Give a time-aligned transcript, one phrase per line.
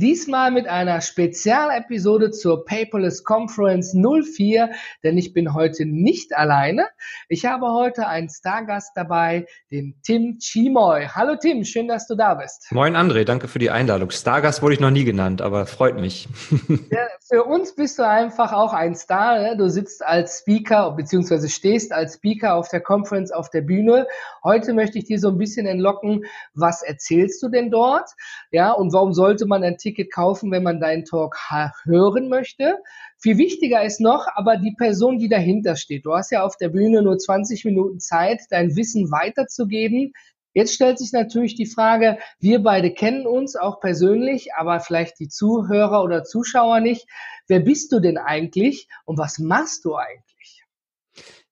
[0.00, 4.70] Diesmal mit einer Spezialepisode zur Paperless Conference 04,
[5.04, 6.86] denn ich bin heute nicht alleine.
[7.28, 11.06] Ich habe heute einen Stargast dabei, den Tim Chimoy.
[11.14, 12.68] Hallo Tim, schön, dass du da bist.
[12.70, 14.10] Moin André, danke für die Einladung.
[14.10, 16.26] Stargast wurde ich noch nie genannt, aber freut mich.
[16.90, 19.38] Ja, für uns bist du einfach auch ein Star.
[19.38, 19.56] Ne?
[19.56, 21.48] Du sitzt als Speaker bzw.
[21.48, 24.06] stehst als Speaker auf der Conference auf der Bühne.
[24.42, 28.10] Heute möchte ich dir so ein bisschen entlocken, was erzählst du denn dort?
[28.50, 31.36] Ja, und warum sollte man ein Ticket kaufen, wenn man deinen Talk
[31.84, 32.78] hören möchte?
[33.18, 36.06] Viel wichtiger ist noch aber die Person, die dahinter steht.
[36.06, 40.12] Du hast ja auf der Bühne nur 20 Minuten Zeit, dein Wissen weiterzugeben.
[40.52, 45.28] Jetzt stellt sich natürlich die Frage, wir beide kennen uns auch persönlich, aber vielleicht die
[45.28, 47.06] Zuhörer oder Zuschauer nicht.
[47.46, 50.29] Wer bist du denn eigentlich und was machst du eigentlich?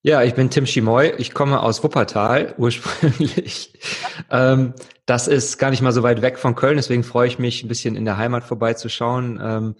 [0.08, 1.12] Ja, ich bin Tim Schimoy.
[1.18, 3.78] Ich komme aus Wuppertal ursprünglich.
[4.30, 4.72] ähm,
[5.04, 7.68] das ist gar nicht mal so weit weg von Köln, deswegen freue ich mich, ein
[7.68, 9.38] bisschen in der Heimat vorbeizuschauen.
[9.42, 9.74] Ähm,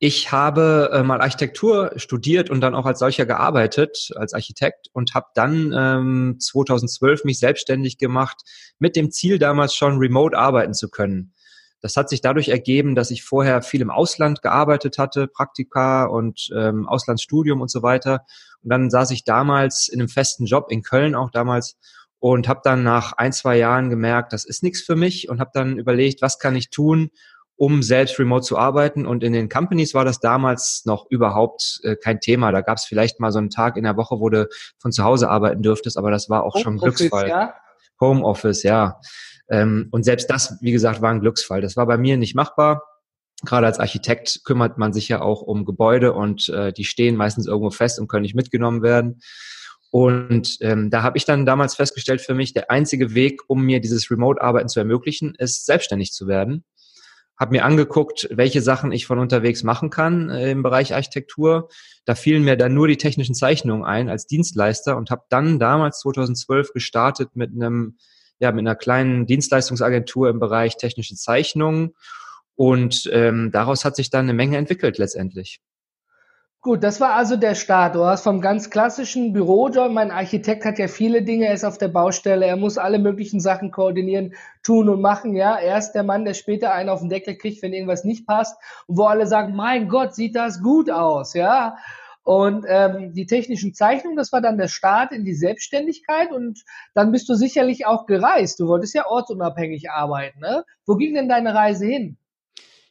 [0.00, 5.14] ich habe äh, mal Architektur studiert und dann auch als solcher gearbeitet, als Architekt und
[5.14, 8.38] habe dann ähm, 2012 mich selbstständig gemacht
[8.80, 11.32] mit dem Ziel damals schon remote arbeiten zu können.
[11.80, 16.50] Das hat sich dadurch ergeben, dass ich vorher viel im Ausland gearbeitet hatte, Praktika und
[16.54, 18.24] ähm, Auslandsstudium und so weiter.
[18.62, 21.76] Und dann saß ich damals in einem festen Job in Köln auch damals
[22.18, 25.50] und habe dann nach ein, zwei Jahren gemerkt, das ist nichts für mich und habe
[25.54, 27.10] dann überlegt, was kann ich tun,
[27.56, 29.06] um selbst remote zu arbeiten.
[29.06, 32.52] Und in den Companies war das damals noch überhaupt äh, kein Thema.
[32.52, 35.02] Da gab es vielleicht mal so einen Tag in der Woche, wo du von zu
[35.04, 37.28] Hause arbeiten dürftest, aber das war auch Home schon ein Glücksfall.
[37.28, 37.54] Ja?
[38.00, 39.00] Homeoffice, ja.
[39.50, 41.60] Ähm, und selbst das, wie gesagt, war ein Glücksfall.
[41.60, 42.82] Das war bei mir nicht machbar.
[43.44, 47.46] Gerade als Architekt kümmert man sich ja auch um Gebäude und äh, die stehen meistens
[47.46, 49.20] irgendwo fest und können nicht mitgenommen werden.
[49.90, 53.80] Und ähm, da habe ich dann damals festgestellt für mich, der einzige Weg, um mir
[53.80, 56.64] dieses Remote-Arbeiten zu ermöglichen, ist selbstständig zu werden.
[57.36, 61.70] Habe mir angeguckt, welche Sachen ich von unterwegs machen kann äh, im Bereich Architektur.
[62.04, 66.00] Da fielen mir dann nur die technischen Zeichnungen ein als Dienstleister und habe dann damals
[66.00, 67.96] 2012 gestartet mit einem
[68.40, 71.94] ja, mit einer kleinen Dienstleistungsagentur im Bereich technische Zeichnungen.
[72.56, 75.60] Und ähm, daraus hat sich dann eine Menge entwickelt letztendlich.
[76.62, 77.94] Gut, das war also der Start.
[77.94, 81.78] Du hast vom ganz klassischen Bürojob, mein Architekt hat ja viele Dinge, er ist auf
[81.78, 85.56] der Baustelle, er muss alle möglichen Sachen koordinieren, tun und machen, ja.
[85.56, 88.60] Er ist der Mann, der später einen auf den Deckel kriegt, wenn irgendwas nicht passt
[88.86, 91.76] und wo alle sagen, mein Gott, sieht das gut aus, ja.
[92.30, 96.62] Und ähm, die technischen Zeichnungen, das war dann der Start in die Selbstständigkeit und
[96.94, 98.60] dann bist du sicherlich auch gereist.
[98.60, 100.38] Du wolltest ja ortsunabhängig arbeiten.
[100.38, 100.62] Ne?
[100.86, 102.18] Wo ging denn deine Reise hin?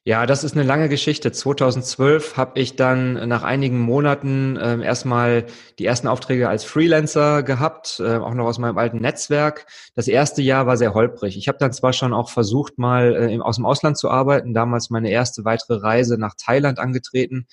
[0.04, 1.32] Ja, das ist eine lange Geschichte.
[1.32, 5.46] 2012 habe ich dann nach einigen Monaten äh, erstmal
[5.78, 9.68] die ersten Aufträge als Freelancer gehabt, äh, auch noch aus meinem alten Netzwerk.
[9.96, 11.38] Das erste Jahr war sehr holprig.
[11.38, 14.90] Ich habe dann zwar schon auch versucht, mal äh, aus dem Ausland zu arbeiten, damals
[14.90, 17.48] meine erste weitere Reise nach Thailand angetreten,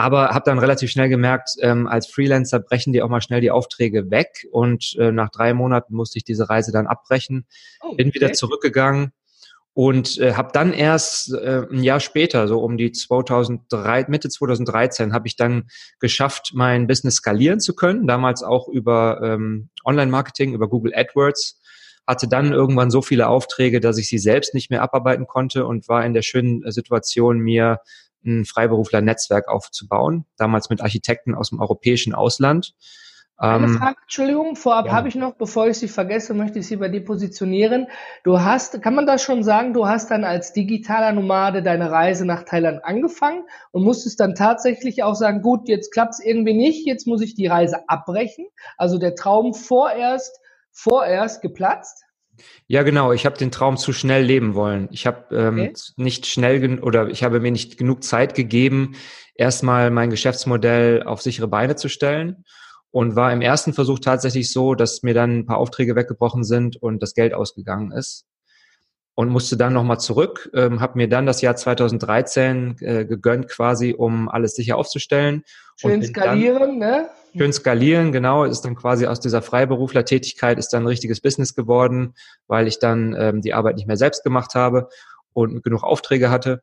[0.00, 3.50] aber habe dann relativ schnell gemerkt, ähm, als Freelancer brechen die auch mal schnell die
[3.50, 4.46] Aufträge weg.
[4.50, 7.46] Und äh, nach drei Monaten musste ich diese Reise dann abbrechen,
[7.82, 7.96] oh, okay.
[7.96, 9.12] bin wieder zurückgegangen
[9.74, 15.12] und äh, habe dann erst äh, ein Jahr später, so um die 2003, Mitte 2013,
[15.12, 15.68] habe ich dann
[16.00, 21.60] geschafft, mein Business skalieren zu können, damals auch über ähm, Online-Marketing, über Google AdWords.
[22.06, 25.88] Hatte dann irgendwann so viele Aufträge, dass ich sie selbst nicht mehr abarbeiten konnte und
[25.88, 27.80] war in der schönen Situation, mir
[28.24, 32.74] ein Freiberufler-Netzwerk aufzubauen, damals mit Architekten aus dem europäischen Ausland.
[33.40, 34.92] Eine ähm, Frage, Entschuldigung, vorab ja.
[34.92, 37.86] habe ich noch, bevor ich sie vergesse, möchte ich sie bei dir positionieren.
[38.22, 42.26] Du hast, kann man das schon sagen, du hast dann als digitaler Nomade deine Reise
[42.26, 46.86] nach Thailand angefangen und musstest dann tatsächlich auch sagen, gut, jetzt klappt es irgendwie nicht,
[46.86, 48.44] jetzt muss ich die Reise abbrechen.
[48.76, 50.38] Also der Traum vorerst,
[50.70, 52.04] vorerst geplatzt.
[52.66, 53.12] Ja, genau.
[53.12, 54.88] Ich habe den Traum zu schnell leben wollen.
[54.92, 55.72] Ich habe ähm, okay.
[55.96, 58.94] nicht schnell oder ich habe mir nicht genug Zeit gegeben,
[59.34, 62.44] erstmal mein Geschäftsmodell auf sichere Beine zu stellen
[62.90, 66.76] und war im ersten Versuch tatsächlich so, dass mir dann ein paar Aufträge weggebrochen sind
[66.76, 68.26] und das Geld ausgegangen ist
[69.14, 73.94] und musste dann nochmal zurück, ähm, habe mir dann das Jahr 2013 äh, gegönnt quasi,
[73.96, 75.42] um alles sicher aufzustellen.
[75.76, 77.08] Schön skalieren, ne?
[77.36, 82.14] Schön skalieren, genau, ist dann quasi aus dieser Freiberuflertätigkeit ist dann ein richtiges Business geworden,
[82.48, 84.88] weil ich dann ähm, die Arbeit nicht mehr selbst gemacht habe
[85.32, 86.60] und genug Aufträge hatte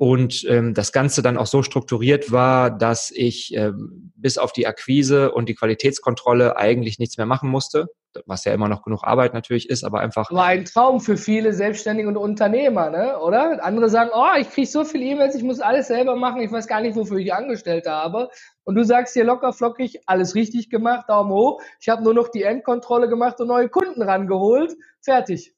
[0.00, 4.66] und ähm, das Ganze dann auch so strukturiert war, dass ich ähm, bis auf die
[4.66, 7.88] Akquise und die Qualitätskontrolle eigentlich nichts mehr machen musste,
[8.26, 10.30] was ja immer noch genug Arbeit natürlich ist, aber einfach.
[10.30, 13.18] War ein Traum für viele Selbstständige und Unternehmer, ne?
[13.18, 13.62] oder?
[13.64, 16.66] Andere sagen, oh, ich kriege so viele E-Mails, ich muss alles selber machen, ich weiß
[16.66, 18.30] gar nicht, wofür ich Angestellte habe.
[18.64, 21.62] Und du sagst hier locker flockig, alles richtig gemacht, Daumen hoch.
[21.80, 24.76] Ich habe nur noch die Endkontrolle gemacht und neue Kunden rangeholt.
[25.02, 25.54] Fertig.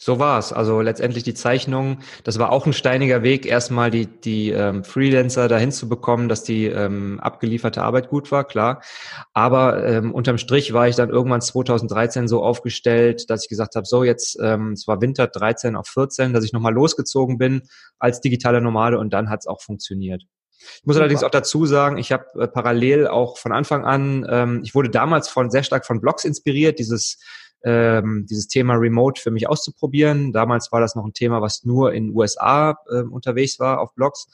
[0.00, 0.52] So war's.
[0.52, 5.48] Also letztendlich die Zeichnung, das war auch ein steiniger Weg, erstmal die, die ähm, Freelancer
[5.48, 8.82] dahin zu bekommen, dass die ähm, abgelieferte Arbeit gut war, klar.
[9.32, 13.86] Aber ähm, unterm Strich war ich dann irgendwann 2013 so aufgestellt, dass ich gesagt habe,
[13.86, 17.62] so jetzt, ähm, es war Winter 13 auf 14, dass ich nochmal losgezogen bin
[17.98, 20.22] als digitaler Nomade und dann hat's auch funktioniert.
[20.58, 21.02] Ich muss Super.
[21.04, 24.90] allerdings auch dazu sagen, ich habe äh, parallel auch von Anfang an, ähm, ich wurde
[24.90, 27.18] damals von sehr stark von Blogs inspiriert, dieses
[27.64, 30.32] ähm, dieses Thema Remote für mich auszuprobieren.
[30.32, 34.26] Damals war das noch ein Thema, was nur in USA äh, unterwegs war auf Blogs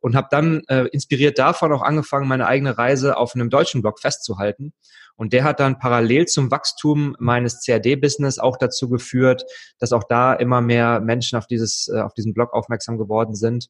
[0.00, 4.00] und habe dann äh, inspiriert davon auch angefangen, meine eigene Reise auf einem deutschen Blog
[4.00, 4.72] festzuhalten.
[5.16, 9.44] Und der hat dann parallel zum Wachstum meines CAD-Business auch dazu geführt,
[9.80, 13.68] dass auch da immer mehr Menschen auf dieses äh, auf diesen Blog aufmerksam geworden sind.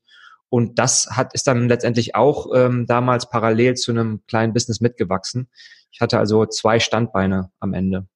[0.50, 5.48] Und das hat ist dann letztendlich auch ähm, damals parallel zu einem kleinen Business mitgewachsen.
[5.90, 8.06] Ich hatte also zwei Standbeine am Ende.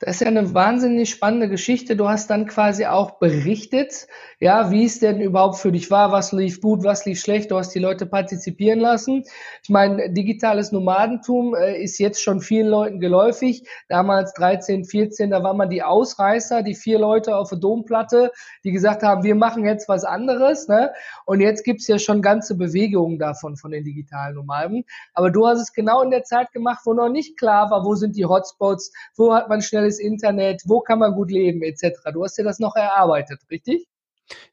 [0.00, 1.94] Das ist ja eine wahnsinnig spannende Geschichte.
[1.94, 4.08] Du hast dann quasi auch berichtet,
[4.40, 7.52] ja, wie es denn überhaupt für dich war, was lief gut, was lief schlecht.
[7.52, 9.22] Du hast die Leute partizipieren lassen.
[9.62, 13.68] Ich meine, digitales Nomadentum äh, ist jetzt schon vielen Leuten geläufig.
[13.88, 18.32] Damals 13, 14, da waren man die Ausreißer, die vier Leute auf der Domplatte,
[18.64, 20.66] die gesagt haben, wir machen jetzt was anderes.
[20.66, 20.92] Ne?
[21.24, 24.84] Und jetzt gibt's ja schon ganze Bewegungen davon, von den digitalen Nomaden.
[25.14, 27.94] Aber du hast es genau in der Zeit gemacht, wo noch nicht klar war, wo
[27.94, 32.12] sind die Hotspots, wo hat man schnell schnelles Internet, wo kann man gut leben, etc.
[32.12, 33.86] Du hast dir das noch erarbeitet, richtig?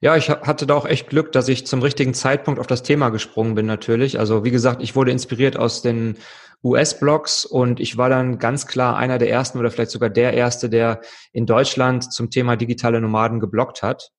[0.01, 3.09] Ja, ich hatte da auch echt Glück, dass ich zum richtigen Zeitpunkt auf das Thema
[3.09, 4.19] gesprungen bin natürlich.
[4.19, 6.17] Also wie gesagt, ich wurde inspiriert aus den
[6.63, 10.69] US-Blogs und ich war dann ganz klar einer der ersten oder vielleicht sogar der erste,
[10.69, 11.01] der
[11.31, 14.11] in Deutschland zum Thema digitale Nomaden geblockt hat.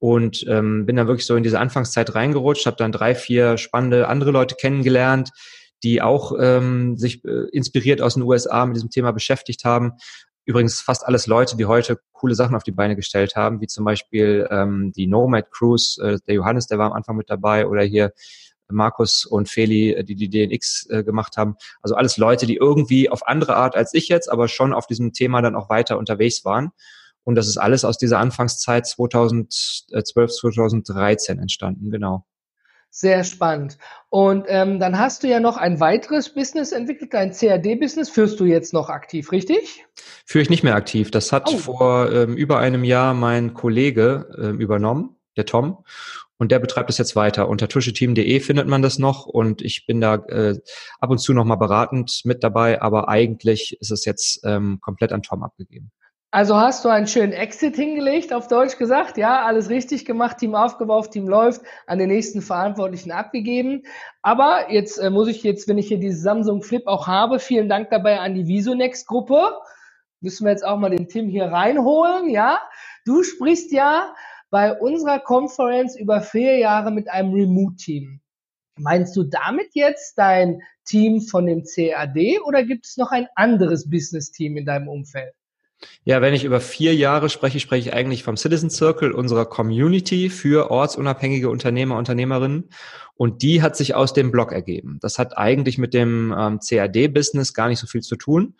[0.00, 4.06] Und ähm, bin dann wirklich so in diese Anfangszeit reingerutscht, habe dann drei, vier spannende
[4.06, 5.30] andere Leute kennengelernt,
[5.82, 9.92] die auch ähm, sich äh, inspiriert aus den USA mit diesem Thema beschäftigt haben.
[10.48, 13.84] Übrigens fast alles Leute, die heute coole Sachen auf die Beine gestellt haben, wie zum
[13.84, 17.82] Beispiel ähm, die Nomad Cruise, äh, der Johannes, der war am Anfang mit dabei, oder
[17.82, 18.14] hier
[18.70, 21.56] Markus und Feli, äh, die die DNX äh, gemacht haben.
[21.82, 25.12] Also alles Leute, die irgendwie auf andere Art als ich jetzt, aber schon auf diesem
[25.12, 26.70] Thema dann auch weiter unterwegs waren.
[27.24, 32.24] Und das ist alles aus dieser Anfangszeit 2012, 2013 entstanden, genau.
[33.00, 33.78] Sehr spannend.
[34.08, 38.44] Und ähm, dann hast du ja noch ein weiteres Business entwickelt, dein CAD-Business führst du
[38.44, 39.86] jetzt noch aktiv, richtig?
[40.26, 41.12] Führe ich nicht mehr aktiv.
[41.12, 41.58] Das hat oh.
[41.58, 45.84] vor ähm, über einem Jahr mein Kollege ähm, übernommen, der Tom.
[46.38, 47.48] Und der betreibt es jetzt weiter.
[47.48, 50.58] Unter tuscheteam.de findet man das noch und ich bin da äh,
[50.98, 55.12] ab und zu noch mal beratend mit dabei, aber eigentlich ist es jetzt ähm, komplett
[55.12, 55.92] an Tom abgegeben.
[56.30, 60.54] Also hast du einen schönen Exit hingelegt, auf Deutsch gesagt, ja, alles richtig gemacht, Team
[60.54, 63.84] aufgebaut, Team läuft, an den nächsten Verantwortlichen abgegeben.
[64.20, 67.70] Aber jetzt äh, muss ich jetzt, wenn ich hier diese Samsung Flip auch habe, vielen
[67.70, 69.56] Dank dabei an die Visonext Gruppe.
[70.20, 72.60] Müssen wir jetzt auch mal den Tim hier reinholen, ja.
[73.06, 74.14] Du sprichst ja
[74.50, 78.20] bei unserer Konferenz über vier Jahre mit einem Remote-Team.
[78.78, 83.88] Meinst du damit jetzt dein Team von dem CAD oder gibt es noch ein anderes
[83.88, 85.32] Business-Team in deinem Umfeld?
[86.04, 90.30] Ja, wenn ich über vier Jahre spreche, spreche ich eigentlich vom Citizen Circle, unserer Community
[90.30, 92.70] für ortsunabhängige Unternehmer, Unternehmerinnen.
[93.16, 94.98] Und die hat sich aus dem Blog ergeben.
[95.00, 98.54] Das hat eigentlich mit dem ähm, CAD-Business gar nicht so viel zu tun,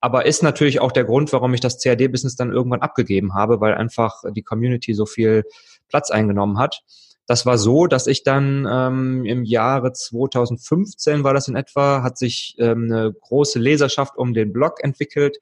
[0.00, 3.74] aber ist natürlich auch der Grund, warum ich das CAD-Business dann irgendwann abgegeben habe, weil
[3.74, 5.44] einfach die Community so viel
[5.88, 6.82] Platz eingenommen hat.
[7.26, 12.18] Das war so, dass ich dann ähm, im Jahre 2015 war das in etwa, hat
[12.18, 15.38] sich ähm, eine große Leserschaft um den Blog entwickelt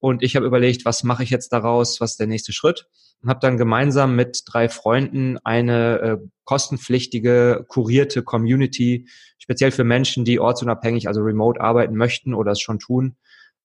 [0.00, 2.86] und ich habe überlegt, was mache ich jetzt daraus, was ist der nächste Schritt?
[3.22, 10.24] Und habe dann gemeinsam mit drei Freunden eine äh, kostenpflichtige, kurierte Community, speziell für Menschen,
[10.24, 13.16] die ortsunabhängig, also remote arbeiten möchten oder es schon tun,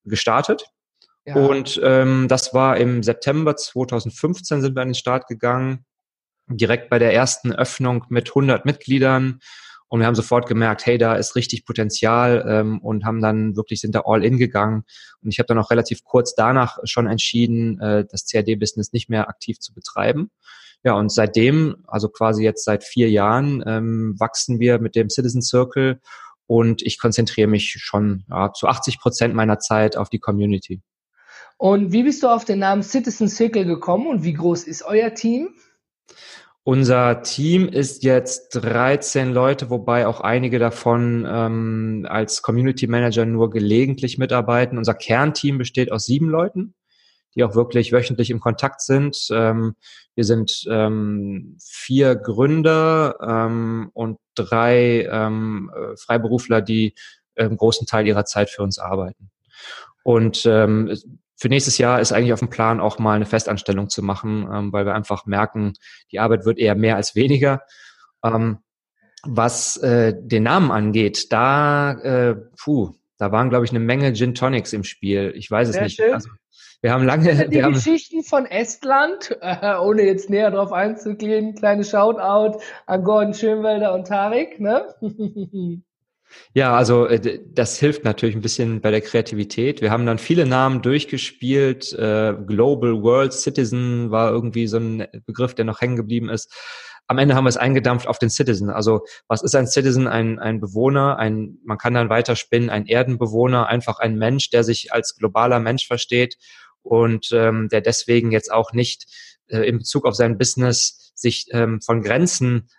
[0.06, 0.66] gestartet.
[1.26, 1.36] Ja.
[1.36, 5.86] Und ähm, das war im September 2015 sind wir an den Start gegangen,
[6.48, 9.40] direkt bei der ersten Öffnung mit 100 Mitgliedern
[9.91, 13.81] und wir haben sofort gemerkt, hey, da ist richtig Potenzial ähm, und haben dann wirklich
[13.81, 14.86] sind da all in gegangen.
[15.21, 19.27] Und ich habe dann auch relativ kurz danach schon entschieden, äh, das CAD-Business nicht mehr
[19.27, 20.31] aktiv zu betreiben.
[20.86, 25.41] Ja, und seitdem, also quasi jetzt seit vier Jahren, ähm, wachsen wir mit dem Citizen
[25.41, 26.00] Circle
[26.48, 30.81] und ich konzentriere mich schon ja, zu 80 Prozent meiner Zeit auf die Community.
[31.57, 35.13] Und wie bist du auf den Namen Citizen Circle gekommen und wie groß ist euer
[35.13, 35.50] Team?
[36.63, 43.50] Unser Team ist jetzt 13 Leute, wobei auch einige davon ähm, als Community Manager nur
[43.50, 44.77] gelegentlich mitarbeiten.
[44.77, 46.75] Unser Kernteam besteht aus sieben Leuten,
[47.34, 49.27] die auch wirklich wöchentlich im Kontakt sind.
[49.32, 49.75] Ähm,
[50.13, 56.94] wir sind ähm, vier Gründer ähm, und drei ähm, äh, Freiberufler, die
[57.36, 59.32] einen großen Teil ihrer Zeit für uns arbeiten.
[60.03, 60.96] Und ähm,
[61.41, 64.71] für nächstes Jahr ist eigentlich auf dem Plan auch mal eine Festanstellung zu machen, ähm,
[64.71, 65.74] weil wir einfach merken,
[66.12, 67.63] die Arbeit wird eher mehr als weniger.
[68.24, 68.60] Ähm,
[69.24, 74.36] was äh, den Namen angeht, da, äh, puh, da waren, glaube ich, eine Menge Gin
[74.36, 75.33] Tonics im Spiel.
[75.36, 76.00] Ich weiß es Sehr nicht.
[76.00, 76.29] Also,
[76.81, 77.33] wir haben lange.
[77.50, 83.03] Die wir haben, Geschichten von Estland, äh, ohne jetzt näher drauf einzugehen, kleine Shoutout an
[83.03, 84.93] Gordon Schönwelder und Tarek, ne?
[86.54, 89.82] Ja, also äh, das hilft natürlich ein bisschen bei der Kreativität.
[89.82, 91.94] Wir haben dann viele Namen durchgespielt.
[91.94, 96.54] Äh, Global World Citizen war irgendwie so ein Begriff, der noch hängen geblieben ist.
[97.08, 98.70] Am Ende haben wir es eingedampft auf den Citizen.
[98.70, 100.08] Also was ist ein Citizen?
[100.08, 104.94] Ein, ein Bewohner, ein, man kann dann weiterspinnen, ein Erdenbewohner, einfach ein Mensch, der sich
[104.94, 106.38] als globaler Mensch versteht
[106.84, 109.06] und ähm, der deswegen jetzt auch nicht
[109.48, 112.70] äh, in Bezug auf sein Business sich ähm, von Grenzen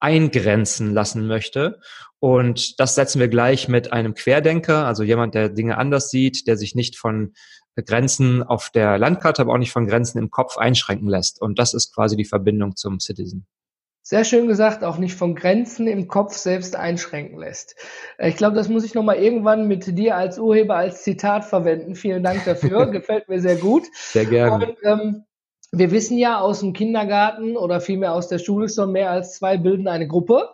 [0.00, 1.80] eingrenzen lassen möchte.
[2.18, 6.56] Und das setzen wir gleich mit einem Querdenker, also jemand, der Dinge anders sieht, der
[6.56, 7.32] sich nicht von
[7.76, 11.40] Grenzen auf der Landkarte, aber auch nicht von Grenzen im Kopf einschränken lässt.
[11.40, 13.46] Und das ist quasi die Verbindung zum Citizen.
[14.02, 17.76] Sehr schön gesagt, auch nicht von Grenzen im Kopf selbst einschränken lässt.
[18.18, 21.94] Ich glaube, das muss ich nochmal irgendwann mit dir als Urheber als Zitat verwenden.
[21.94, 22.86] Vielen Dank dafür.
[22.90, 23.84] Gefällt mir sehr gut.
[23.94, 24.66] Sehr gerne.
[24.68, 25.24] Und, ähm,
[25.72, 29.56] wir wissen ja aus dem Kindergarten oder vielmehr aus der Schule schon, mehr als zwei
[29.56, 30.50] bilden eine Gruppe.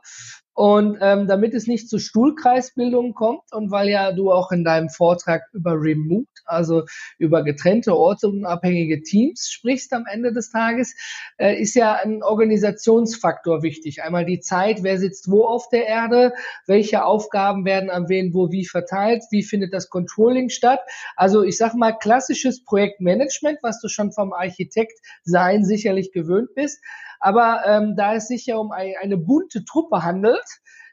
[0.57, 4.89] Und ähm, damit es nicht zu Stuhlkreisbildungen kommt und weil ja du auch in deinem
[4.89, 6.85] Vortrag über Remote, also
[7.19, 10.97] über getrennte Orte und unabhängige Teams sprichst am Ende des Tages,
[11.37, 14.03] äh, ist ja ein Organisationsfaktor wichtig.
[14.03, 16.33] Einmal die Zeit, wer sitzt wo auf der Erde,
[16.67, 20.81] welche Aufgaben werden an wen wo wie verteilt, wie findet das Controlling statt.
[21.17, 26.81] Also ich sag mal klassisches Projektmanagement, was du schon vom Architekt sein sicherlich gewöhnt bist.
[27.21, 30.46] Aber ähm, da es sich ja um ein, eine bunte Truppe handelt,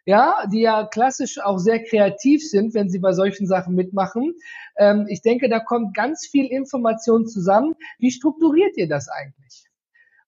[0.06, 4.36] ja, die ja klassisch auch sehr kreativ sind, wenn sie bei solchen Sachen mitmachen.
[4.78, 7.76] Ähm, ich denke, da kommt ganz viel Information zusammen.
[8.00, 9.66] Wie strukturiert ihr das eigentlich?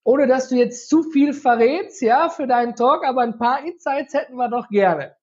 [0.04, 4.14] Ohne dass du jetzt zu viel verrätst, ja, für deinen Talk, aber ein paar Insights
[4.14, 5.16] hätten wir doch gerne.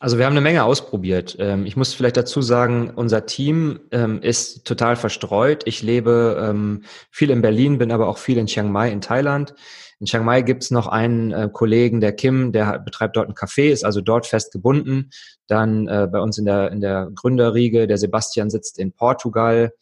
[0.00, 1.36] Also wir haben eine Menge ausprobiert.
[1.38, 5.62] Ähm, ich muss vielleicht dazu sagen, unser Team ähm, ist total verstreut.
[5.66, 9.54] Ich lebe ähm, viel in Berlin, bin aber auch viel in Chiang Mai in Thailand.
[10.00, 13.70] In Chiang Mai gibt's noch einen äh, Kollegen, der Kim, der betreibt dort ein Café,
[13.70, 15.10] ist also dort fest gebunden.
[15.48, 19.72] Dann äh, bei uns in der, in der Gründerriege, der Sebastian sitzt in Portugal.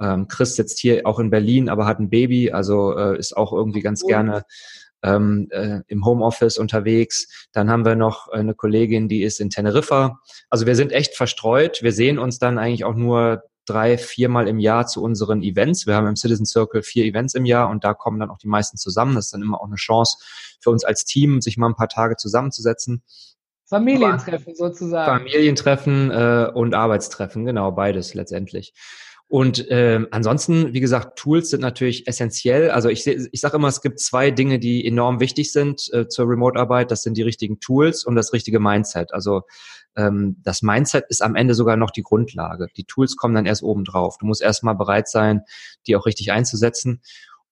[0.00, 3.52] Ähm, Chris sitzt hier auch in Berlin, aber hat ein Baby, also äh, ist auch
[3.52, 4.44] irgendwie ganz gerne
[5.02, 7.48] ähm, äh, im Homeoffice unterwegs.
[7.52, 10.20] Dann haben wir noch eine Kollegin, die ist in Teneriffa.
[10.48, 11.82] Also wir sind echt verstreut.
[11.82, 15.86] Wir sehen uns dann eigentlich auch nur drei, viermal im Jahr zu unseren Events.
[15.86, 18.48] Wir haben im Citizen Circle vier Events im Jahr und da kommen dann auch die
[18.48, 19.14] meisten zusammen.
[19.14, 20.18] Das ist dann immer auch eine Chance
[20.60, 23.02] für uns als Team, sich mal ein paar Tage zusammenzusetzen.
[23.66, 25.18] Familientreffen sozusagen.
[25.18, 28.74] Familientreffen äh, und Arbeitstreffen, genau, beides letztendlich.
[29.30, 32.68] Und ähm, ansonsten, wie gesagt, Tools sind natürlich essentiell.
[32.72, 36.28] Also ich, ich sage immer, es gibt zwei Dinge, die enorm wichtig sind äh, zur
[36.28, 36.90] Remote-Arbeit.
[36.90, 39.14] Das sind die richtigen Tools und das richtige Mindset.
[39.14, 39.42] Also
[39.94, 42.66] ähm, das Mindset ist am Ende sogar noch die Grundlage.
[42.76, 44.18] Die Tools kommen dann erst oben drauf.
[44.18, 45.42] Du musst erstmal bereit sein,
[45.86, 47.00] die auch richtig einzusetzen.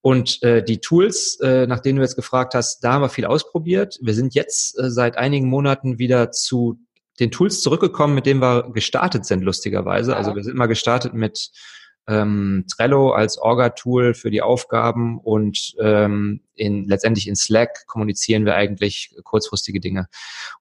[0.01, 3.25] Und äh, die Tools, äh, nach denen du jetzt gefragt hast, da haben wir viel
[3.25, 3.97] ausprobiert.
[4.01, 6.77] Wir sind jetzt äh, seit einigen Monaten wieder zu
[7.19, 10.15] den Tools zurückgekommen, mit denen wir gestartet sind, lustigerweise.
[10.15, 11.51] Also wir sind mal gestartet mit
[12.07, 18.55] ähm, Trello als Orga-Tool für die Aufgaben und ähm, in, letztendlich in Slack kommunizieren wir
[18.55, 20.07] eigentlich kurzfristige Dinge.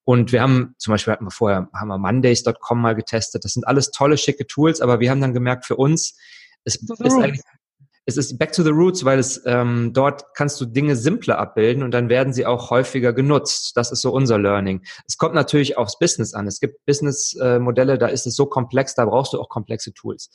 [0.04, 3.44] Und wir haben, zum Beispiel hatten wir vorher, haben wir Mondays.com mal getestet.
[3.44, 6.18] Das sind alles tolle, schicke Tools, aber wir haben dann gemerkt, für uns,
[6.64, 7.42] es ist eigentlich
[8.08, 11.82] es ist back to the roots, weil es ähm, dort kannst du Dinge simpler abbilden
[11.82, 13.76] und dann werden sie auch häufiger genutzt.
[13.76, 14.82] Das ist so unser Learning.
[15.06, 16.46] Es kommt natürlich aufs Business an.
[16.46, 20.30] Es gibt Business-Modelle, äh, da ist es so komplex, da brauchst du auch komplexe Tools.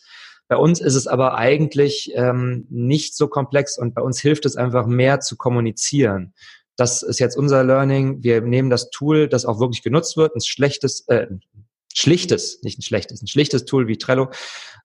[0.47, 4.55] Bei uns ist es aber eigentlich ähm, nicht so komplex und bei uns hilft es
[4.55, 6.35] einfach mehr zu kommunizieren.
[6.75, 8.21] Das ist jetzt unser Learning.
[8.21, 11.25] Wir nehmen das Tool, das auch wirklich genutzt wird, ein schlechtes, äh,
[11.91, 14.29] schlichtes, nicht ein schlechtes, ein schlichtes Tool wie Trello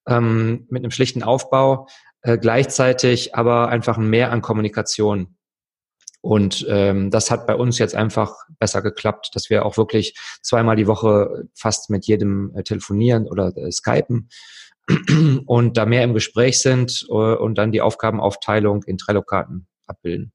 [0.06, 1.86] ähm, mit einem schlichten Aufbau
[2.22, 5.36] äh, gleichzeitig aber einfach mehr an Kommunikation.
[6.20, 10.76] Und ähm, das hat bei uns jetzt einfach besser geklappt, dass wir auch wirklich zweimal
[10.76, 14.28] die Woche fast mit jedem äh, telefonieren oder äh, skypen
[15.46, 20.32] und da mehr im Gespräch sind äh, und dann die Aufgabenaufteilung in Trello-Karten abbilden.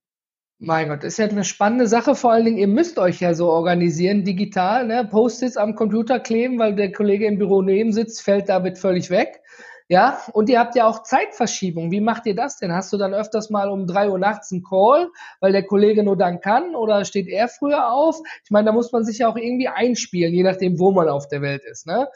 [0.59, 2.15] Mein Gott, ist ja eine spannende Sache.
[2.15, 5.05] Vor allen Dingen, ihr müsst euch ja so organisieren, digital, ne?
[5.09, 9.41] Post-its am Computer kleben, weil der Kollege im Büro neben sitzt, fällt damit völlig weg.
[9.89, 11.91] Ja, und ihr habt ja auch Zeitverschiebung.
[11.91, 12.73] Wie macht ihr das denn?
[12.73, 15.09] Hast du dann öfters mal um drei Uhr nachts einen Call,
[15.39, 18.17] weil der Kollege nur dann kann oder steht er früher auf?
[18.43, 21.27] Ich meine, da muss man sich ja auch irgendwie einspielen, je nachdem, wo man auf
[21.27, 22.07] der Welt ist, ne?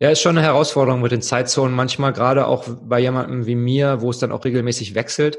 [0.00, 4.00] Ja, ist schon eine Herausforderung mit den Zeitzonen manchmal, gerade auch bei jemandem wie mir,
[4.00, 5.38] wo es dann auch regelmäßig wechselt.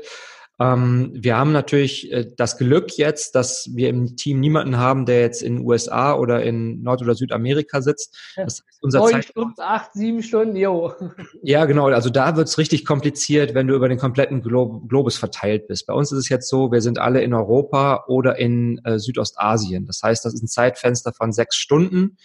[0.57, 5.19] Ähm, wir haben natürlich äh, das Glück jetzt, dass wir im Team niemanden haben, der
[5.19, 8.17] jetzt in den USA oder in Nord- oder Südamerika sitzt.
[8.35, 10.93] Das heißt, unser Neun Stunden, acht, sieben Stunden, jo.
[11.41, 11.87] Ja, genau.
[11.87, 15.87] Also da wird's richtig kompliziert, wenn du über den kompletten Glo Globus verteilt bist.
[15.87, 19.85] Bei uns ist es jetzt so, wir sind alle in Europa oder in äh, Südostasien.
[19.85, 22.17] Das heißt, das ist ein Zeitfenster von sechs Stunden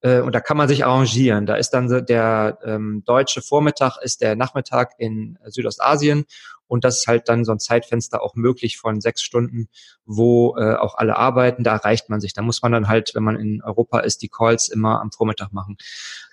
[0.00, 1.46] äh, und da kann man sich arrangieren.
[1.46, 6.24] Da ist dann der ähm, deutsche Vormittag ist der Nachmittag in Südostasien
[6.68, 9.68] und das ist halt dann so ein Zeitfenster auch möglich von sechs Stunden,
[10.04, 11.64] wo äh, auch alle arbeiten.
[11.64, 12.32] Da erreicht man sich.
[12.32, 15.52] Da muss man dann halt, wenn man in Europa ist, die Calls immer am Vormittag
[15.52, 15.76] machen.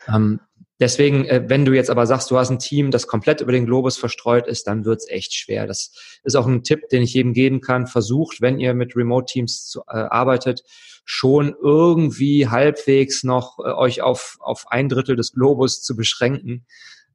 [0.08, 0.40] Ähm,
[0.80, 3.66] Deswegen, äh, wenn du jetzt aber sagst, du hast ein Team, das komplett über den
[3.66, 5.66] Globus verstreut ist, dann wird's echt schwer.
[5.66, 7.88] Das ist auch ein Tipp, den ich jedem geben kann.
[7.88, 10.63] Versucht, wenn ihr mit Remote-Teams äh, arbeitet,
[11.06, 16.66] schon irgendwie halbwegs noch äh, euch auf, auf ein Drittel des Globus zu beschränken,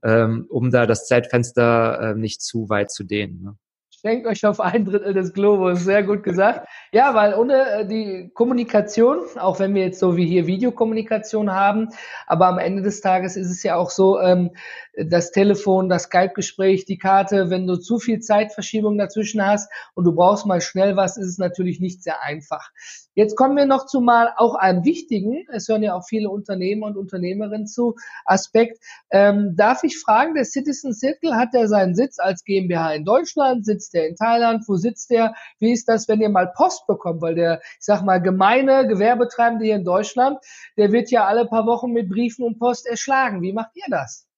[0.04, 3.42] ähm, um da das Zeitfenster äh, nicht zu weit zu dehnen.
[3.42, 3.56] Ne?
[4.00, 6.68] Schenkt euch auf ein Drittel des Globus, sehr gut gesagt.
[6.92, 11.88] Ja, weil ohne äh, die Kommunikation, auch wenn wir jetzt so wie hier Videokommunikation haben,
[12.28, 14.50] aber am Ende des Tages ist es ja auch so, ähm,
[14.94, 20.14] das Telefon, das Skype-Gespräch, die Karte, wenn du zu viel Zeitverschiebung dazwischen hast und du
[20.14, 22.70] brauchst mal schnell was, ist es natürlich nicht sehr einfach.
[23.18, 26.86] Jetzt kommen wir noch zu mal auch einem wichtigen, es hören ja auch viele Unternehmer
[26.86, 28.78] und Unternehmerinnen zu, Aspekt.
[29.10, 33.66] Ähm, darf ich fragen, der Citizen Circle hat ja seinen Sitz als GmbH in Deutschland,
[33.66, 35.34] sitzt er in Thailand, wo sitzt er?
[35.58, 37.20] Wie ist das, wenn ihr mal Post bekommt?
[37.20, 40.38] Weil der, ich sag mal, gemeine Gewerbetreibende hier in Deutschland,
[40.76, 43.42] der wird ja alle paar Wochen mit Briefen und Post erschlagen.
[43.42, 44.28] Wie macht ihr das?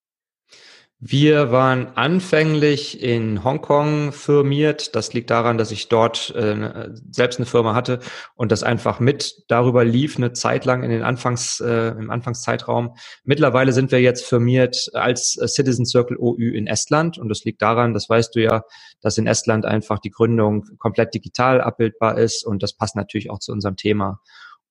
[1.02, 4.94] Wir waren anfänglich in Hongkong firmiert.
[4.94, 8.00] Das liegt daran, dass ich dort äh, selbst eine Firma hatte
[8.34, 12.96] und das einfach mit darüber lief eine Zeit lang in den Anfangs äh, im Anfangszeitraum.
[13.24, 17.94] Mittlerweile sind wir jetzt firmiert als Citizen Circle OÜ in Estland und das liegt daran,
[17.94, 18.64] das weißt du ja,
[19.00, 23.38] dass in Estland einfach die Gründung komplett digital abbildbar ist und das passt natürlich auch
[23.38, 24.20] zu unserem Thema.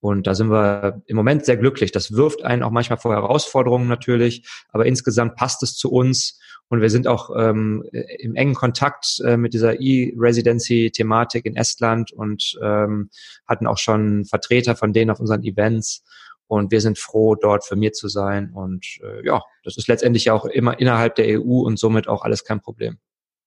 [0.01, 1.91] Und da sind wir im Moment sehr glücklich.
[1.91, 6.39] Das wirft einen auch manchmal vor Herausforderungen natürlich, aber insgesamt passt es zu uns.
[6.69, 7.83] Und wir sind auch ähm,
[8.19, 13.09] im engen Kontakt äh, mit dieser E-Residency-Thematik in Estland und ähm,
[13.47, 16.03] hatten auch schon Vertreter von denen auf unseren Events.
[16.47, 18.51] Und wir sind froh, dort für mir zu sein.
[18.53, 22.43] Und äh, ja, das ist letztendlich auch immer innerhalb der EU und somit auch alles
[22.43, 22.99] kein Problem.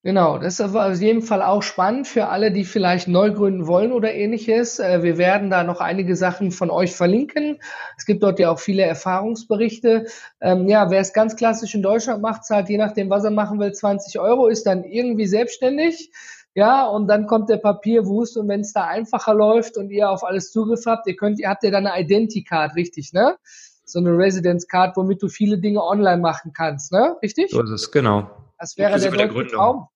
[0.05, 3.93] Genau, das ist auf jeden Fall auch spannend für alle, die vielleicht neu gründen wollen
[3.93, 4.81] oder ähnliches.
[4.81, 7.61] Äh, wir werden da noch einige Sachen von euch verlinken.
[7.97, 10.07] Es gibt dort ja auch viele Erfahrungsberichte.
[10.41, 13.61] Ähm, ja, wer es ganz klassisch in Deutschland macht, zahlt je nachdem, was er machen
[13.61, 16.11] will, 20 Euro, ist dann irgendwie selbstständig.
[16.55, 20.25] Ja, und dann kommt der Papierwust und wenn es da einfacher läuft und ihr auf
[20.25, 23.37] alles Zugriff habt, ihr könnt, ihr habt ja dann eine Identicard, richtig, ne?
[23.85, 27.17] So eine Residence Card, womit du viele Dinge online machen kannst, ne?
[27.23, 27.53] Richtig?
[27.53, 28.29] So ist es, genau.
[28.59, 29.89] Das wäre der deutsche Traum.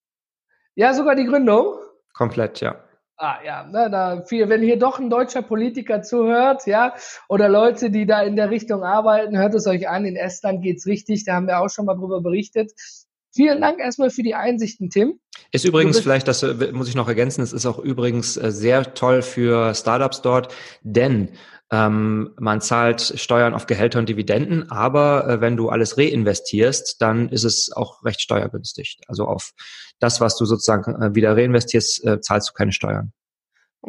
[0.76, 1.78] Ja, sogar die Gründung?
[2.12, 2.76] Komplett, ja.
[3.16, 6.94] Ah ja, ne, da viel, wenn hier doch ein deutscher Politiker zuhört, ja,
[7.30, 10.04] oder Leute, die da in der Richtung arbeiten, hört es euch an.
[10.04, 12.72] In Estland geht's richtig, da haben wir auch schon mal drüber berichtet.
[13.34, 15.18] Vielen Dank erstmal für die Einsichten, Tim.
[15.50, 18.92] Ist übrigens vielleicht, das äh, muss ich noch ergänzen, es ist auch übrigens äh, sehr
[18.92, 21.30] toll für Startups dort, denn
[21.72, 27.28] ähm, man zahlt Steuern auf Gehälter und Dividenden, aber äh, wenn du alles reinvestierst, dann
[27.28, 29.00] ist es auch recht steuergünstig.
[29.08, 29.50] Also auf
[29.98, 33.12] das, was du sozusagen äh, wieder reinvestierst, äh, zahlst du keine Steuern.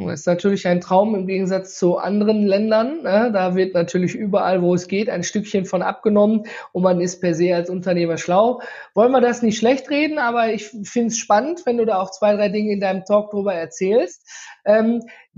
[0.05, 3.01] Das ist natürlich ein Traum im Gegensatz zu anderen Ländern.
[3.01, 3.31] Ne?
[3.33, 7.33] Da wird natürlich überall, wo es geht, ein Stückchen von abgenommen und man ist per
[7.33, 8.61] se als Unternehmer schlau.
[8.93, 12.11] Wollen wir das nicht schlecht reden, aber ich finde es spannend, wenn du da auch
[12.11, 14.23] zwei, drei Dinge in deinem Talk drüber erzählst.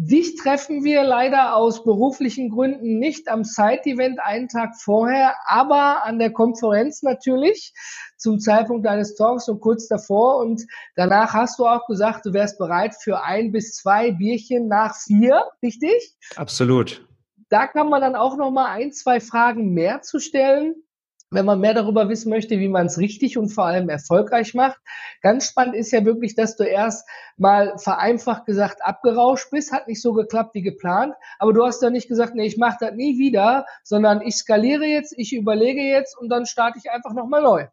[0.02, 6.20] Dich treffen wir leider aus beruflichen Gründen nicht am Side-Event einen Tag vorher, aber an
[6.20, 7.74] der Konferenz natürlich
[8.16, 10.38] zum Zeitpunkt deines Talks und kurz davor.
[10.38, 14.96] Und danach hast du auch gesagt, du wärst bereit für ein bis zwei Bierchen nach
[14.96, 16.16] vier, richtig?
[16.38, 17.06] Absolut.
[17.50, 20.76] Da kann man dann auch noch mal ein, zwei Fragen mehr zu stellen
[21.32, 24.80] wenn man mehr darüber wissen möchte, wie man es richtig und vor allem erfolgreich macht.
[25.22, 30.02] Ganz spannend ist ja wirklich, dass du erst mal vereinfacht gesagt abgerauscht bist, hat nicht
[30.02, 33.18] so geklappt wie geplant, aber du hast ja nicht gesagt, nee, ich mache das nie
[33.18, 37.68] wieder, sondern ich skaliere jetzt, ich überlege jetzt und dann starte ich einfach nochmal neu.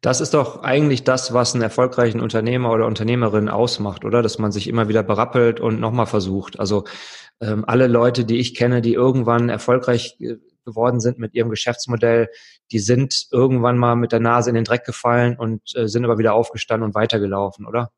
[0.00, 4.22] Das ist doch eigentlich das, was einen erfolgreichen Unternehmer oder Unternehmerin ausmacht, oder?
[4.22, 6.58] Dass man sich immer wieder berappelt und nochmal versucht.
[6.58, 6.84] Also
[7.40, 12.28] ähm, alle Leute, die ich kenne, die irgendwann erfolgreich äh, geworden sind mit ihrem Geschäftsmodell,
[12.72, 16.18] die sind irgendwann mal mit der Nase in den Dreck gefallen und äh, sind aber
[16.18, 17.90] wieder aufgestanden und weitergelaufen, oder?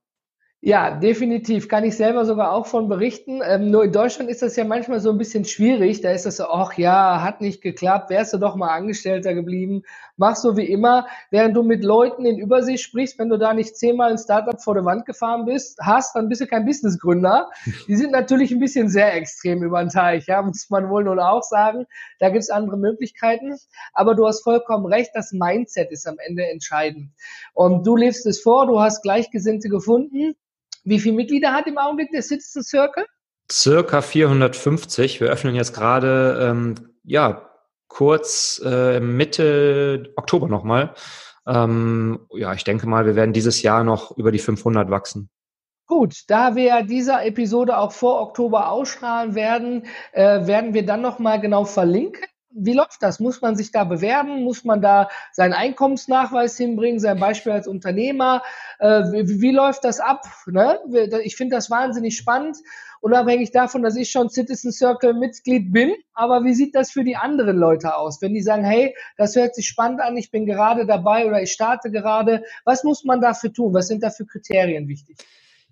[0.64, 1.68] Ja, definitiv.
[1.68, 3.40] Kann ich selber sogar auch von berichten.
[3.44, 6.03] Ähm, nur in Deutschland ist das ja manchmal so ein bisschen schwierig.
[6.03, 9.83] Da ist das so, ach ja, hat nicht geklappt, wärst du doch mal Angestellter geblieben.
[10.22, 11.08] Mach so wie immer.
[11.30, 14.74] Während du mit Leuten in Übersicht sprichst, wenn du da nicht zehnmal ein Startup vor
[14.74, 17.50] der Wand gefahren bist, hast, dann bist du kein Businessgründer.
[17.88, 21.18] Die sind natürlich ein bisschen sehr extrem über den Teich, ja, muss man wohl nun
[21.18, 21.87] auch sagen.
[22.20, 23.56] Da gibt's andere Möglichkeiten.
[23.94, 27.11] Aber du hast vollkommen recht, das Mindset ist am Ende entscheidend.
[27.52, 30.37] Und du lebst es vor, du hast Gleichgesinnte gefunden
[30.85, 33.06] wie viele Mitglieder hat im Augenblick der Citizen Circle?
[33.50, 35.20] Circa 450.
[35.20, 37.51] Wir öffnen jetzt gerade, ähm, ja,
[37.92, 40.94] kurz äh, Mitte Oktober nochmal.
[41.46, 45.28] Ähm, ja, ich denke mal, wir werden dieses Jahr noch über die 500 wachsen.
[45.87, 51.40] Gut, da wir dieser Episode auch vor Oktober ausstrahlen werden, äh, werden wir dann nochmal
[51.40, 53.20] genau verlinken wie läuft das?
[53.20, 54.42] Muss man sich da bewerben?
[54.44, 58.42] Muss man da seinen Einkommensnachweis hinbringen, sein Beispiel als Unternehmer?
[58.78, 60.24] Äh, wie, wie, läuft das ab?
[60.46, 60.78] Ne?
[61.24, 62.58] Ich finde das wahnsinnig spannend,
[63.00, 65.92] unabhängig davon, dass ich schon Citizen Circle Mitglied bin.
[66.14, 68.20] Aber wie sieht das für die anderen Leute aus?
[68.22, 71.52] Wenn die sagen, hey, das hört sich spannend an, ich bin gerade dabei oder ich
[71.52, 72.44] starte gerade.
[72.64, 73.74] Was muss man dafür tun?
[73.74, 75.16] Was sind da für Kriterien wichtig?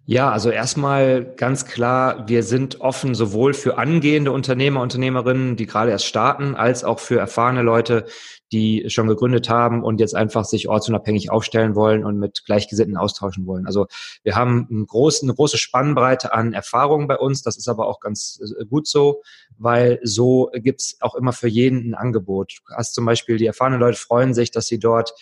[0.06, 5.92] Ja, also erstmal ganz klar, wir sind offen sowohl für angehende Unternehmer, Unternehmerinnen, die gerade
[5.92, 8.06] erst starten, als auch für erfahrene Leute,
[8.50, 13.46] die schon gegründet haben und jetzt einfach sich ortsunabhängig aufstellen wollen und mit Gleichgesinnten austauschen
[13.46, 13.66] wollen.
[13.66, 13.86] Also
[14.24, 17.42] wir haben einen großen, eine große Spannbreite an Erfahrungen bei uns.
[17.42, 19.22] Das ist aber auch ganz äh, gut so,
[19.58, 22.62] weil so gibt's auch immer für jeden ein Angebot.
[22.66, 25.14] Du hast zum Beispiel, die erfahrenen Leute freuen sich, dass sie dort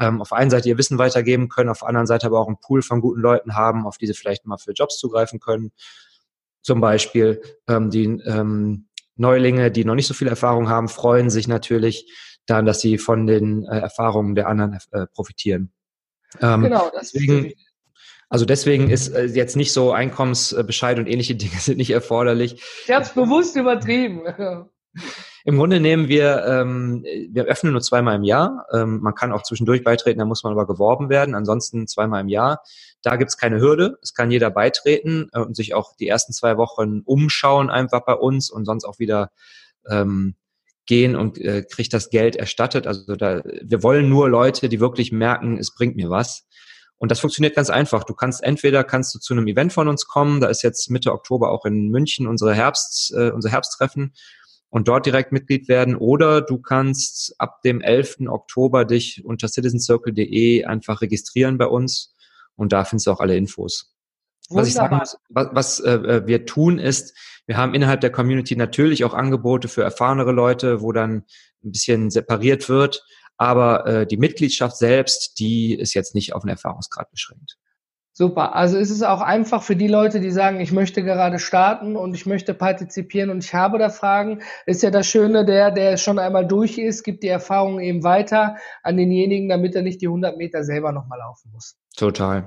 [0.00, 2.60] ähm, auf einen Seite ihr Wissen weitergeben können, auf der anderen Seite aber auch einen
[2.60, 5.72] Pool von guten Leuten haben, auf die sie vielleicht mal für Jobs zugreifen können.
[6.62, 11.46] Zum Beispiel ähm, die ähm, Neulinge, die noch nicht so viel Erfahrung haben, freuen sich
[11.46, 12.10] natürlich
[12.46, 15.72] dann, dass sie von den äh, Erfahrungen der anderen äh, profitieren.
[16.40, 17.52] Ähm, genau, deswegen,
[18.28, 22.62] also deswegen ist äh, jetzt nicht so Einkommensbescheid und ähnliche Dinge sind nicht erforderlich.
[22.86, 24.22] Ich habe es bewusst übertrieben.
[25.44, 28.66] Im Grunde nehmen wir, ähm, wir öffnen nur zweimal im Jahr.
[28.72, 31.34] Ähm, man kann auch zwischendurch beitreten, da muss man aber geworben werden.
[31.34, 32.62] Ansonsten zweimal im Jahr.
[33.02, 33.98] Da gibt's keine Hürde.
[34.02, 38.14] Es kann jeder beitreten äh, und sich auch die ersten zwei Wochen umschauen einfach bei
[38.14, 39.30] uns und sonst auch wieder
[39.88, 40.34] ähm,
[40.86, 42.86] gehen und äh, kriegt das Geld erstattet.
[42.86, 46.46] Also da, wir wollen nur Leute, die wirklich merken, es bringt mir was.
[46.98, 48.04] Und das funktioniert ganz einfach.
[48.04, 51.12] Du kannst entweder kannst du zu einem Event von uns kommen, da ist jetzt Mitte
[51.12, 54.12] Oktober auch in München unsere Herbst, äh, unser Herbsttreffen
[54.70, 58.20] und dort direkt Mitglied werden oder du kannst ab dem 11.
[58.28, 62.14] Oktober dich unter citizencircle.de einfach registrieren bei uns
[62.56, 63.94] und da findest du auch alle Infos.
[64.48, 64.62] Wunderbar.
[64.62, 68.10] Was ich sagen muss, was, was äh, äh, wir tun ist, wir haben innerhalb der
[68.10, 71.24] Community natürlich auch Angebote für erfahrenere Leute, wo dann
[71.64, 73.04] ein bisschen separiert wird,
[73.36, 77.59] aber äh, die Mitgliedschaft selbst, die ist jetzt nicht auf den Erfahrungsgrad beschränkt.
[78.20, 78.54] Super.
[78.54, 82.12] Also ist es auch einfach für die Leute, die sagen, ich möchte gerade starten und
[82.12, 84.42] ich möchte partizipieren und ich habe da Fragen.
[84.66, 88.56] Ist ja das Schöne, der, der schon einmal durch ist, gibt die Erfahrung eben weiter
[88.82, 91.78] an denjenigen, damit er nicht die 100 Meter selber nochmal laufen muss.
[91.96, 92.44] Total.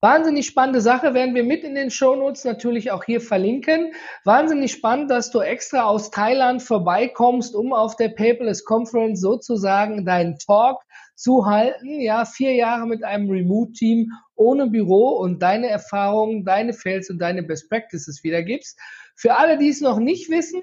[0.00, 3.92] Wahnsinnig spannende Sache, werden wir mit in den Shownotes natürlich auch hier verlinken.
[4.24, 10.38] Wahnsinnig spannend, dass du extra aus Thailand vorbeikommst, um auf der Paperless Conference sozusagen deinen
[10.38, 10.82] Talk
[11.14, 12.00] zu halten.
[12.00, 17.42] Ja, vier Jahre mit einem Remote-Team ohne Büro und deine Erfahrungen, deine Fails und deine
[17.42, 18.78] Best Practices wiedergibst.
[19.14, 20.62] Für alle, die es noch nicht wissen,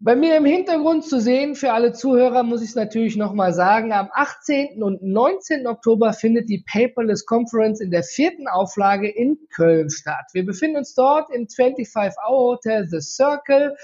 [0.00, 3.92] bei mir im Hintergrund zu sehen, für alle Zuhörer muss ich es natürlich nochmal sagen,
[3.92, 4.80] am 18.
[4.80, 5.66] und 19.
[5.66, 10.26] Oktober findet die Paperless Conference in der vierten Auflage in Köln statt.
[10.34, 13.74] Wir befinden uns dort im 25-Hour Hotel The Circle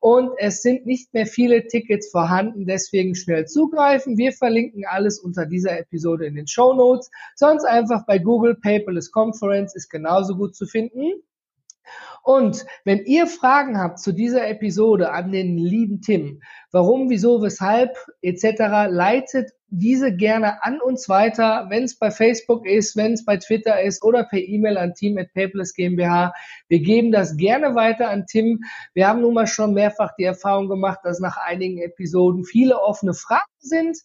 [0.00, 4.16] und es sind nicht mehr viele Tickets vorhanden, deswegen schnell zugreifen.
[4.16, 7.10] Wir verlinken alles unter dieser Episode in den Show Notes.
[7.36, 11.22] Sonst einfach bei Google Paperless Conference ist genauso gut zu finden.
[12.22, 17.96] Und wenn ihr Fragen habt zu dieser Episode an den lieben Tim, warum, wieso, weshalb
[18.20, 23.36] etc., leitet diese gerne an uns weiter, wenn es bei Facebook ist, wenn es bei
[23.36, 26.34] Twitter ist oder per E-Mail an Team at Paperless GmbH.
[26.68, 28.64] Wir geben das gerne weiter an Tim.
[28.94, 33.14] Wir haben nun mal schon mehrfach die Erfahrung gemacht, dass nach einigen Episoden viele offene
[33.14, 33.98] Fragen sind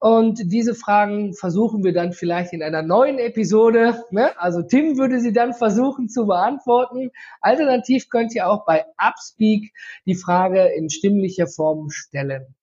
[0.00, 4.04] und diese Fragen versuchen wir dann vielleicht in einer neuen Episode.
[4.10, 4.30] Ne?
[4.38, 7.10] Also Tim würde sie dann versuchen zu beantworten.
[7.40, 9.72] Alternativ könnt ihr auch bei Upspeak
[10.06, 12.54] die Frage in stimmlicher Form stellen.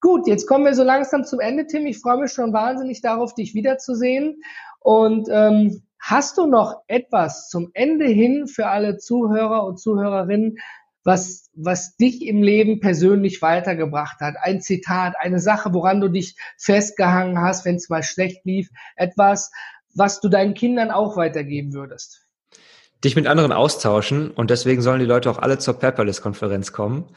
[0.00, 1.86] Gut, jetzt kommen wir so langsam zum Ende, Tim.
[1.86, 4.42] Ich freue mich schon wahnsinnig darauf, dich wiederzusehen.
[4.80, 10.58] Und ähm, hast du noch etwas zum Ende hin für alle Zuhörer und Zuhörerinnen,
[11.04, 14.34] was, was dich im Leben persönlich weitergebracht hat?
[14.40, 19.50] Ein Zitat, eine Sache, woran du dich festgehangen hast, wenn es mal schlecht lief, etwas,
[19.94, 22.26] was du deinen Kindern auch weitergeben würdest?
[23.04, 27.08] Dich mit anderen austauschen und deswegen sollen die Leute auch alle zur Paperless-Konferenz kommen.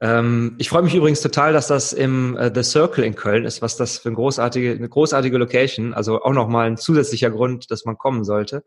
[0.00, 3.62] Ähm, ich freue mich übrigens total, dass das im äh, The Circle in Köln ist,
[3.62, 7.84] was das für eine großartige, eine großartige Location, also auch nochmal ein zusätzlicher Grund, dass
[7.84, 8.64] man kommen sollte.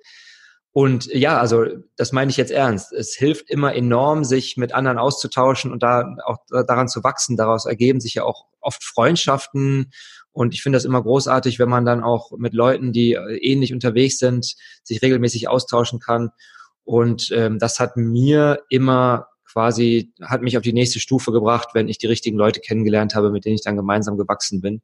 [0.74, 1.66] Und ja, also
[1.98, 2.94] das meine ich jetzt ernst.
[2.94, 7.38] Es hilft immer enorm, sich mit anderen auszutauschen und da auch daran zu wachsen.
[7.38, 9.92] Daraus ergeben sich ja auch oft Freundschaften.
[10.32, 13.72] Und ich finde das immer großartig, wenn man dann auch mit Leuten, die äh, ähnlich
[13.72, 16.32] unterwegs sind, sich regelmäßig austauschen kann.
[16.84, 21.88] Und ähm, das hat mir immer quasi, hat mich auf die nächste Stufe gebracht, wenn
[21.88, 24.82] ich die richtigen Leute kennengelernt habe, mit denen ich dann gemeinsam gewachsen bin.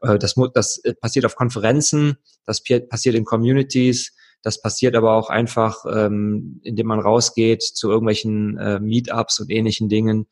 [0.00, 5.84] Äh, das, das passiert auf Konferenzen, das passiert in Communities, das passiert aber auch einfach,
[5.90, 10.26] ähm, indem man rausgeht zu irgendwelchen äh, Meetups und ähnlichen Dingen.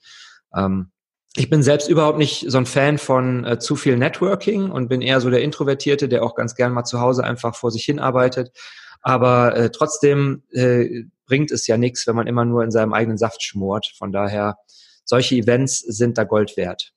[0.55, 0.91] Ähm,
[1.37, 5.03] ich bin selbst überhaupt nicht so ein Fan von äh, zu viel Networking und bin
[5.03, 7.99] eher so der Introvertierte, der auch ganz gern mal zu Hause einfach vor sich hin
[7.99, 8.53] arbeitet.
[9.03, 13.19] Aber äh, trotzdem äh, bringt es ja nichts, wenn man immer nur in seinem eigenen
[13.19, 13.93] Saft schmort.
[13.99, 14.57] Von daher,
[15.05, 16.93] solche Events sind da Gold wert.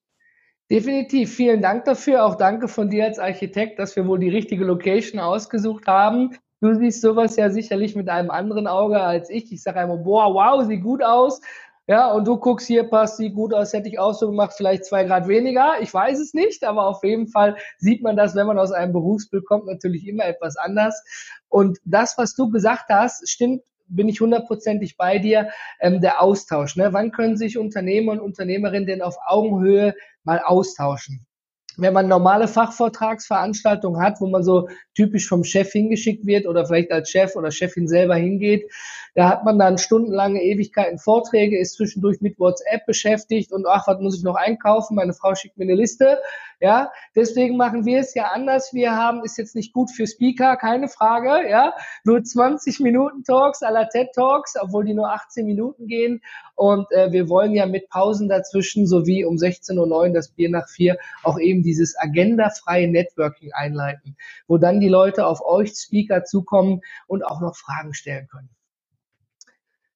[0.71, 1.35] Definitiv.
[1.35, 2.25] Vielen Dank dafür.
[2.25, 6.37] Auch danke von dir als Architekt, dass wir wohl die richtige Location ausgesucht haben.
[6.61, 9.51] Du siehst sowas ja sicherlich mit einem anderen Auge als ich.
[9.51, 11.39] Ich sage einmal, boah, wow, sieht gut aus.
[11.87, 14.85] Ja, und du guckst hier, passt, sieht gut aus, hätte ich auch so gemacht, vielleicht
[14.85, 15.81] zwei Grad weniger.
[15.81, 18.93] Ich weiß es nicht, aber auf jeden Fall sieht man das, wenn man aus einem
[18.93, 21.03] Berufsbild kommt, natürlich immer etwas anders.
[21.47, 26.75] Und das, was du gesagt hast, stimmt bin ich hundertprozentig bei dir, ähm, der Austausch.
[26.75, 26.93] Ne?
[26.93, 31.25] Wann können sich Unternehmer und Unternehmerinnen denn auf Augenhöhe mal austauschen?
[31.81, 36.91] Wenn man normale Fachvortragsveranstaltungen hat, wo man so typisch vom Chef hingeschickt wird oder vielleicht
[36.91, 38.69] als Chef oder Chefin selber hingeht,
[39.15, 43.99] da hat man dann stundenlange Ewigkeiten Vorträge, ist zwischendurch mit WhatsApp beschäftigt und ach, was
[43.99, 44.95] muss ich noch einkaufen?
[44.95, 46.19] Meine Frau schickt mir eine Liste.
[46.61, 48.73] Ja, deswegen machen wir es ja anders.
[48.73, 53.61] Wir haben, ist jetzt nicht gut für Speaker, keine Frage, ja, nur 20 Minuten Talks
[53.61, 56.21] la TED Talks, obwohl die nur 18 Minuten gehen.
[56.55, 60.67] Und äh, wir wollen ja mit Pausen dazwischen sowie um 16.09 Uhr das Bier nach
[60.67, 64.17] vier auch eben dieses agendafreie Networking einleiten,
[64.47, 68.49] wo dann die Leute auf euch Speaker zukommen und auch noch Fragen stellen können.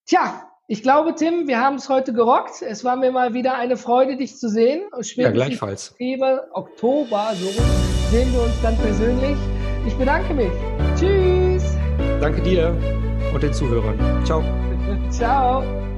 [0.05, 2.61] Tja, ich glaube, Tim, wir haben es heute gerockt.
[2.61, 4.83] Es war mir mal wieder eine Freude, dich zu sehen.
[5.15, 5.91] Ja, gleichfalls.
[5.91, 7.49] Oktober, Oktober, so
[8.09, 9.37] sehen wir uns dann persönlich.
[9.85, 10.51] Ich bedanke mich.
[10.95, 11.77] Tschüss.
[12.21, 12.75] Danke dir
[13.33, 14.23] und den Zuhörern.
[14.23, 14.41] Ciao.
[15.09, 15.92] Ciao.